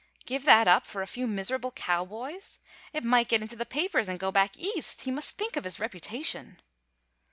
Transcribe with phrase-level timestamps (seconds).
[0.25, 2.57] Give that up for a few miserable cowboys!
[2.91, 5.01] It might get into the papers and go back East.
[5.01, 6.59] He must think of his reputation.